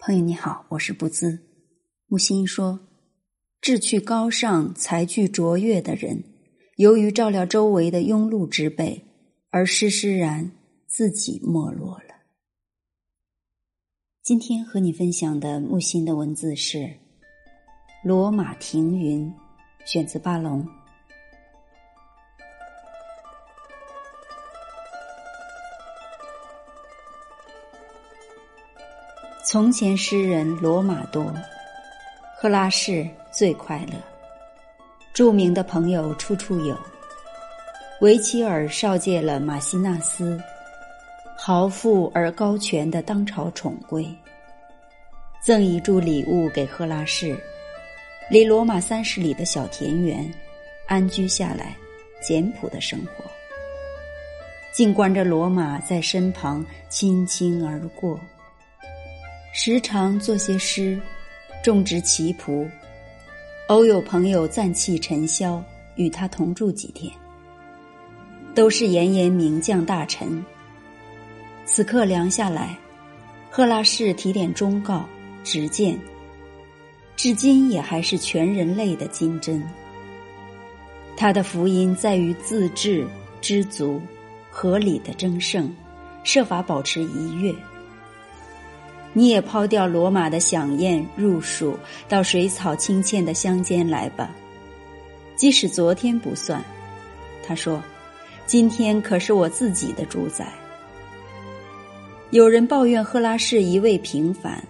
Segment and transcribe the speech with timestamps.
[0.00, 1.40] 朋友你好，我是不兹。
[2.06, 2.78] 木心说
[3.60, 6.22] ：“志趣高尚、才具卓越的人，
[6.76, 9.02] 由于照料周围的庸碌之辈，
[9.50, 10.52] 而施施然
[10.86, 12.14] 自己没落了。”
[14.22, 16.78] 今天和你分享的木心的文字是
[18.04, 19.26] 《罗马庭云》，
[19.84, 20.64] 选自巴龙。
[29.44, 31.32] 从前诗人罗马多，
[32.36, 33.94] 赫拉氏最快乐。
[35.14, 36.76] 著名的朋友处处有。
[38.00, 40.38] 维齐尔绍介了马西纳斯，
[41.36, 44.06] 豪富而高权的当朝宠贵，
[45.42, 47.36] 赠一株礼物给赫拉氏，
[48.30, 50.30] 离罗马三十里的小田园，
[50.86, 51.74] 安居下来，
[52.20, 53.24] 简朴的生活，
[54.72, 58.20] 静观着罗马在身旁轻轻而过。
[59.70, 60.98] 时常作些诗，
[61.62, 62.66] 种植棋谱，
[63.66, 65.62] 偶有朋友暂弃尘嚣，
[65.96, 67.12] 与他同住几天。
[68.54, 70.42] 都是炎炎名将大臣。
[71.66, 72.78] 此刻凉下来，
[73.50, 75.04] 赫拉氏提点忠告，
[75.44, 76.00] 直谏，
[77.14, 79.62] 至今也还是全人类的金针。
[81.14, 83.06] 他的福音在于自治、
[83.42, 84.00] 知足、
[84.50, 85.70] 合理的争胜，
[86.24, 87.54] 设法保持一跃。
[89.18, 91.76] 你也抛掉罗马的享宴入蜀，
[92.08, 94.30] 到水草清浅的乡间来吧。
[95.34, 96.62] 即使昨天不算，
[97.44, 97.82] 他说，
[98.46, 100.46] 今天可是我自己的主宰。
[102.30, 104.62] 有人抱怨赫拉氏一味平凡，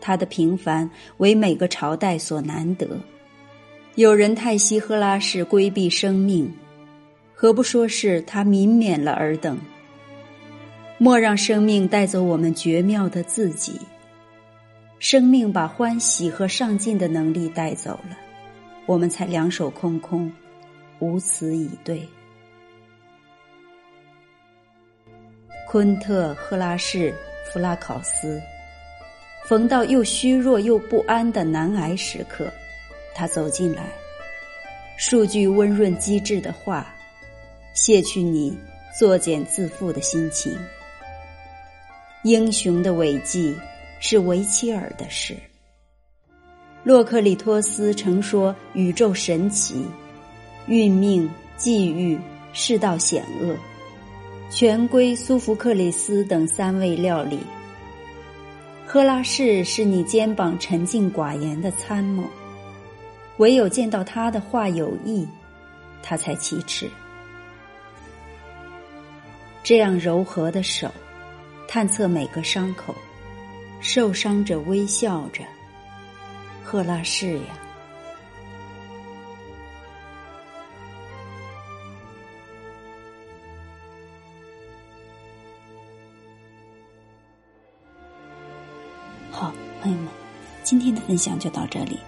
[0.00, 2.88] 他的平凡为每个朝代所难得；
[3.94, 6.52] 有人叹息赫拉氏规避生命，
[7.32, 9.56] 何不说是他泯免了尔等？
[11.02, 13.80] 莫让生命带走我们绝妙的自己。
[14.98, 18.18] 生命把欢喜和上进的能力带走了，
[18.84, 20.30] 我们才两手空空，
[20.98, 22.06] 无词以对。
[25.66, 27.10] 昆特·赫拉士·
[27.50, 28.38] 弗拉考斯，
[29.46, 32.52] 逢到又虚弱又不安的难挨时刻，
[33.14, 33.84] 他走进来，
[34.98, 36.94] 数句温润机智的话，
[37.72, 38.54] 卸去你
[38.98, 40.54] 作茧自缚的心情。
[42.22, 43.56] 英雄的伟绩
[43.98, 45.34] 是维切尔的事。
[46.84, 49.86] 洛克里托斯曾说：“宇宙神奇，
[50.66, 51.26] 运命、
[51.56, 52.18] 际遇、
[52.52, 53.56] 世道险恶，
[54.50, 57.38] 全归苏福克里斯等三位料理。
[58.86, 62.24] 赫拉士是你肩膀沉静寡言的参谋，
[63.38, 65.26] 唯有见到他的话有益，
[66.02, 66.86] 他才启齿。
[69.62, 70.92] 这样柔和的手。”
[71.72, 72.92] 探测每个伤口，
[73.80, 75.44] 受伤者微笑着。
[76.64, 77.44] 赫拉是呀，
[89.30, 90.08] 好，朋友们，
[90.64, 92.00] 今天的分享就到这里。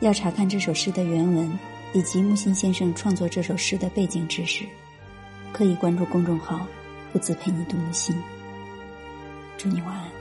[0.00, 1.56] 要查看这首诗的原文
[1.92, 4.64] 以及木心先生创作这首诗的背景知识，
[5.52, 6.66] 可以关注公众号
[7.12, 8.20] “不自陪你读木心”。
[9.66, 10.15] 祝你晚安。